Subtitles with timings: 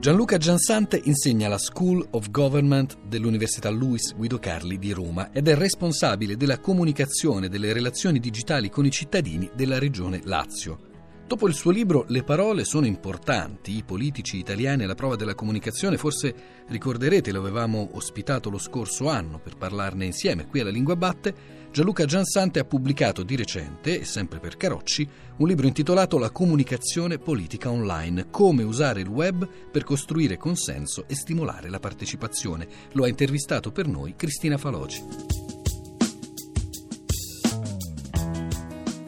[0.00, 5.54] Gianluca Giansante insegna alla School of Government dell'Università Luis Guido Carli di Roma ed è
[5.54, 10.89] responsabile della comunicazione delle relazioni digitali con i cittadini della regione Lazio.
[11.30, 15.96] Dopo il suo libro Le parole sono importanti, i politici italiani alla prova della comunicazione,
[15.96, 16.34] forse
[16.66, 22.04] ricorderete, lo avevamo ospitato lo scorso anno per parlarne insieme qui alla Lingua Batte, Gianluca
[22.04, 27.70] Giansante ha pubblicato di recente, e sempre per Carocci, un libro intitolato La comunicazione politica
[27.70, 32.66] online, come usare il web per costruire consenso e stimolare la partecipazione.
[32.94, 35.49] Lo ha intervistato per noi Cristina Faloci.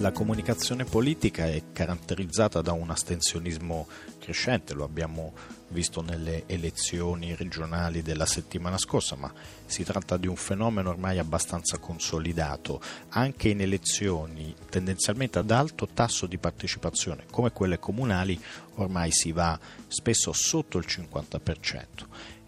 [0.02, 3.86] La comunicazione politica è caratterizzata da un astensionismo
[4.18, 5.32] crescente, lo abbiamo
[5.68, 9.32] visto nelle elezioni regionali della settimana scorsa, ma
[9.64, 16.26] si tratta di un fenomeno ormai abbastanza consolidato, anche in elezioni tendenzialmente ad alto tasso
[16.26, 18.36] di partecipazione, come quelle comunali,
[18.78, 21.84] ormai si va spesso sotto il 50%.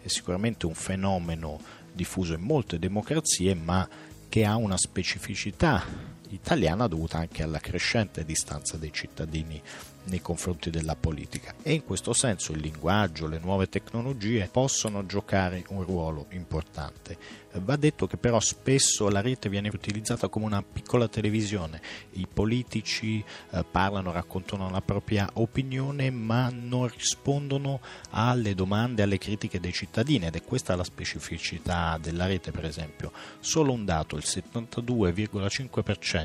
[0.02, 1.60] È sicuramente un fenomeno
[1.92, 3.88] diffuso in molte democrazie, ma
[4.28, 9.60] che ha una specificità italiana dovuta anche alla crescente distanza dei cittadini
[10.06, 15.64] nei confronti della politica e in questo senso il linguaggio, le nuove tecnologie possono giocare
[15.68, 17.42] un ruolo importante.
[17.54, 21.80] Va detto che però spesso la rete viene utilizzata come una piccola televisione,
[22.12, 29.60] i politici eh, parlano, raccontano la propria opinione ma non rispondono alle domande, alle critiche
[29.60, 33.12] dei cittadini ed è questa la specificità della rete per esempio.
[33.38, 36.23] Solo un dato, il 72,5%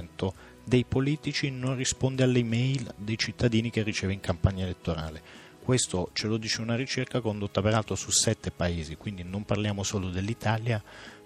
[0.64, 5.22] dei politici non risponde alle email dei cittadini che riceve in campagna elettorale.
[5.64, 10.10] Questo ce lo dice una ricerca condotta peraltro su sette paesi, quindi non parliamo solo
[10.10, 10.82] dell'Italia,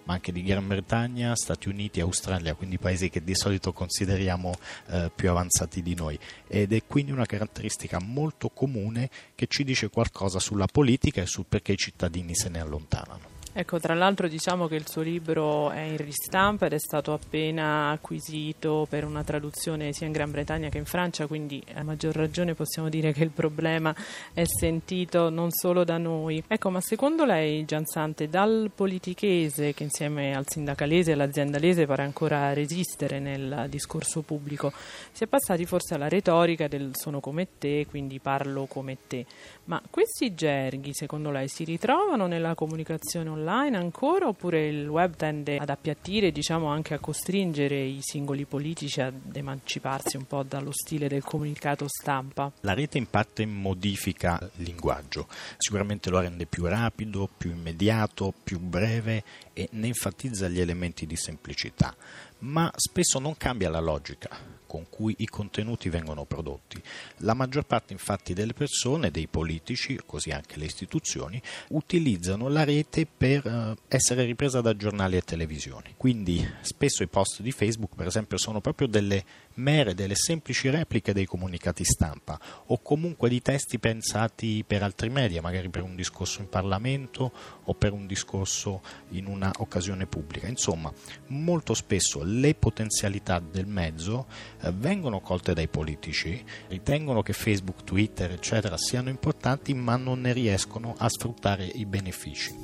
[0.05, 4.53] ma anche di Gran Bretagna, Stati Uniti Australia, quindi paesi che di solito consideriamo
[4.87, 6.19] eh, più avanzati di noi.
[6.47, 11.45] Ed è quindi una caratteristica molto comune che ci dice qualcosa sulla politica e sul
[11.47, 13.32] perché i cittadini se ne allontanano.
[13.55, 17.91] Ecco, tra l'altro diciamo che il suo libro è in ristampa ed è stato appena
[17.91, 22.55] acquisito per una traduzione sia in Gran Bretagna che in Francia, quindi a maggior ragione
[22.55, 23.95] possiamo dire che il problema
[24.33, 26.43] è sentito non solo da noi.
[26.47, 32.53] Ecco, ma secondo lei, Giansante, dal politichese che insieme al sindacalese e all'aziendalese pare ancora
[32.53, 34.73] resistere nel discorso pubblico,
[35.11, 39.27] si è passati forse alla retorica del sono come te, quindi parlo come te.
[39.65, 45.57] Ma questi gerghi, secondo lei, si ritrovano nella comunicazione online ancora oppure il web tende
[45.57, 51.07] ad appiattire, diciamo anche a costringere i singoli politici ad emanciparsi un po' dallo stile
[51.07, 52.51] del comunicato stampa?
[52.61, 55.27] La rete in parte modifica il linguaggio,
[55.57, 59.23] sicuramente lo rende più rapido, più immediato, più breve
[59.53, 61.95] e ne enfatizza gli elementi di semplicità,
[62.39, 66.81] ma spesso non cambia la logica con cui i contenuti vengono prodotti.
[67.17, 71.39] La maggior parte infatti delle persone, dei politici, così anche le istituzioni,
[71.69, 75.93] utilizzano la rete per eh, essere ripresa da giornali e televisioni.
[75.95, 79.23] Quindi spesso i post di Facebook, per esempio, sono proprio delle
[79.55, 85.43] mere, delle semplici repliche dei comunicati stampa o comunque di testi pensati per altri media,
[85.43, 87.31] magari per un discorso in Parlamento
[87.65, 90.47] o per un discorso in una occasione pubblica.
[90.47, 90.91] Insomma,
[91.27, 94.25] molto spesso le potenzialità del mezzo
[94.71, 100.95] vengono colte dai politici, ritengono che Facebook, Twitter, eccetera siano importanti, ma non ne riescono
[100.97, 102.55] a sfruttare i benefici.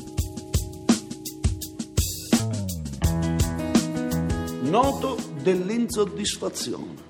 [4.62, 7.08] Noto dell'insoddisfazione.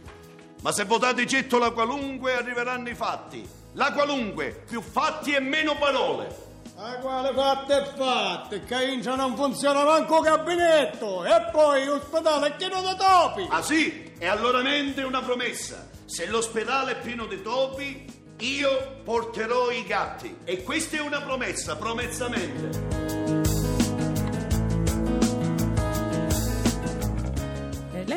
[0.61, 3.47] Ma se votate getto la qualunque arriveranno i fatti.
[3.73, 6.48] La qualunque, più fatti e meno parole.
[6.79, 8.63] Ma quale fatti e fatti?
[8.63, 13.47] Che in non funziona manco gabinetto e poi l'ospedale è pieno di topi.
[13.49, 14.13] Ah sì?
[14.17, 15.89] E allora mente una promessa.
[16.05, 18.05] Se l'ospedale è pieno di topi,
[18.39, 20.37] io porterò i gatti.
[20.45, 22.98] E questa è una promessa, promessamente.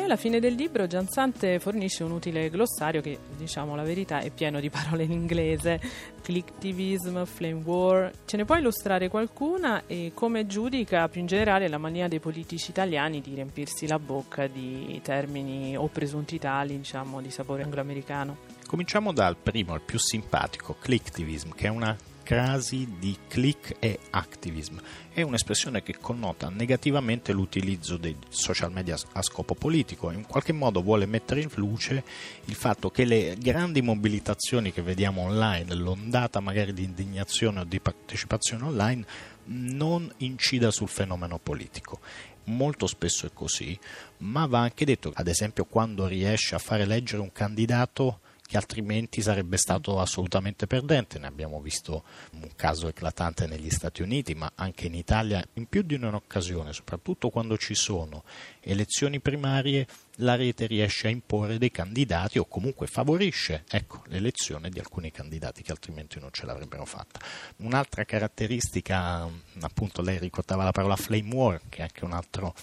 [0.03, 4.59] Alla fine del libro Giansante fornisce un utile glossario che, diciamo la verità, è pieno
[4.59, 5.81] di parole in inglese,
[6.21, 8.11] clicktivism, flame war.
[8.25, 12.69] Ce ne può illustrare qualcuna e come giudica più in generale la mania dei politici
[12.69, 18.37] italiani di riempirsi la bocca di termini o presunti tali, diciamo, di sapore angloamericano?
[18.67, 24.79] Cominciamo dal primo, il più simpatico, clicktivism, che è una crasi di click e activism.
[25.11, 30.81] È un'espressione che connota negativamente l'utilizzo dei social media a scopo politico in qualche modo
[30.81, 32.03] vuole mettere in luce
[32.45, 37.79] il fatto che le grandi mobilitazioni che vediamo online, l'ondata magari di indignazione o di
[37.79, 39.05] partecipazione online,
[39.45, 41.99] non incida sul fenomeno politico.
[42.45, 43.77] Molto spesso è così,
[44.19, 48.19] ma va anche detto, ad esempio, quando riesce a fare leggere un candidato
[48.53, 51.17] che altrimenti sarebbe stato assolutamente perdente.
[51.17, 52.03] Ne abbiamo visto
[52.33, 57.31] un caso eclatante negli Stati Uniti, ma anche in Italia in più di un'occasione, soprattutto
[57.31, 58.23] quando ci sono
[58.59, 64.77] elezioni primarie, la rete riesce a imporre dei candidati o comunque favorisce ecco, l'elezione di
[64.77, 67.19] alcuni candidati che altrimenti non ce l'avrebbero fatta.
[67.57, 69.27] Un'altra caratteristica,
[69.61, 72.53] appunto lei ricordava la parola flame war, che è anche un'altra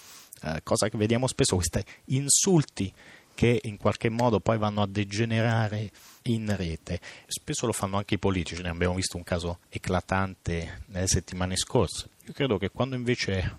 [0.43, 2.93] eh, cosa che vediamo spesso, questi insulti
[3.33, 5.91] che in qualche modo poi vanno a degenerare
[6.23, 6.99] in rete.
[7.27, 12.09] Spesso lo fanno anche i politici, ne abbiamo visto un caso eclatante nelle settimane scorse.
[12.25, 13.57] Io credo che quando invece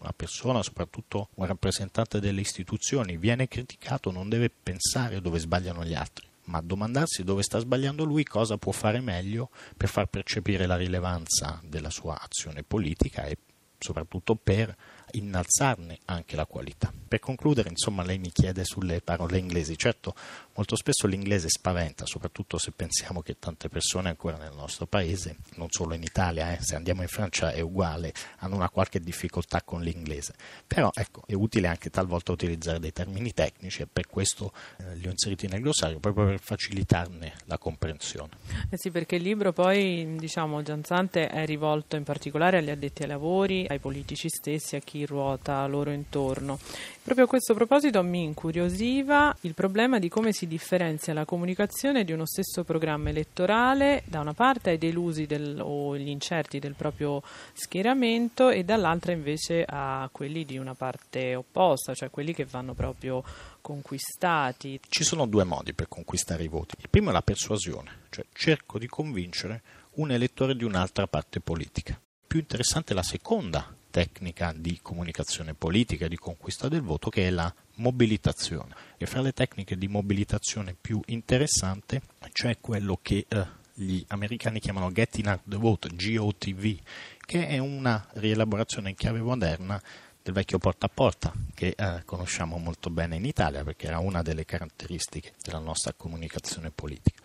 [0.00, 5.94] una persona, soprattutto un rappresentante delle istituzioni, viene criticato, non deve pensare dove sbagliano gli
[5.94, 10.76] altri, ma domandarsi dove sta sbagliando lui, cosa può fare meglio per far percepire la
[10.76, 13.36] rilevanza della sua azione politica e
[13.78, 14.74] soprattutto per
[15.12, 16.92] innalzarne anche la qualità.
[17.08, 19.76] Per concludere, insomma, lei mi chiede sulle parole inglesi.
[19.76, 20.14] Certo,
[20.54, 25.68] molto spesso l'inglese spaventa, soprattutto se pensiamo che tante persone ancora nel nostro paese, non
[25.70, 29.82] solo in Italia, eh, se andiamo in Francia è uguale, hanno una qualche difficoltà con
[29.82, 30.34] l'inglese.
[30.66, 35.06] Però ecco, è utile anche talvolta utilizzare dei termini tecnici e per questo eh, li
[35.06, 38.30] ho inseriti nel glossario, proprio per facilitarne la comprensione.
[38.70, 43.08] Eh sì, perché il libro poi, diciamo, Gianzante è rivolto in particolare agli addetti ai
[43.08, 46.58] lavori, ai politici stessi, a chi chi ruota loro intorno.
[47.02, 52.12] Proprio a questo proposito mi incuriosiva il problema di come si differenzia la comunicazione di
[52.12, 57.22] uno stesso programma elettorale da una parte ai delusi del, o gli incerti del proprio
[57.54, 63.22] schieramento e dall'altra invece a quelli di una parte opposta, cioè quelli che vanno proprio
[63.62, 64.80] conquistati.
[64.86, 66.74] Ci sono due modi per conquistare i voti.
[66.78, 69.62] Il primo è la persuasione, cioè cerco di convincere
[69.94, 71.98] un elettore di un'altra parte politica.
[72.26, 77.26] Più interessante è la seconda tecnica di comunicazione politica e di conquista del voto che
[77.26, 78.74] è la mobilitazione.
[78.96, 82.02] E fra le tecniche di mobilitazione più interessante
[82.32, 86.78] c'è quello che eh, gli americani chiamano Getting Out the Vote, GOTV,
[87.24, 89.80] che è una rielaborazione in chiave moderna
[90.22, 94.20] del vecchio porta a porta che eh, conosciamo molto bene in Italia perché era una
[94.20, 97.22] delle caratteristiche della nostra comunicazione politica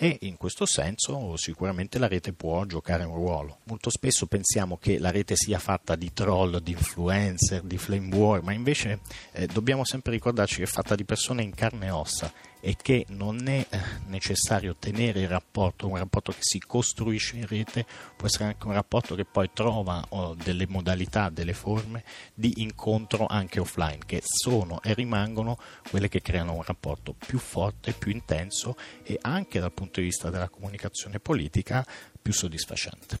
[0.00, 3.58] e in questo senso sicuramente la rete può giocare un ruolo.
[3.64, 8.42] Molto spesso pensiamo che la rete sia fatta di troll, di influencer, di flame war,
[8.42, 9.00] ma invece
[9.32, 13.06] eh, dobbiamo sempre ricordarci che è fatta di persone in carne e ossa e che
[13.08, 18.26] non è eh, necessario tenere il rapporto, un rapporto che si costruisce in rete, può
[18.26, 23.60] essere anche un rapporto che poi trova oh, delle modalità, delle forme di incontro anche
[23.60, 25.58] offline, che sono e rimangono
[25.88, 30.30] quelle che creano un rapporto più forte, più intenso e anche dal punto di vista
[30.30, 31.84] della comunicazione politica
[32.20, 33.16] più soddisfacente.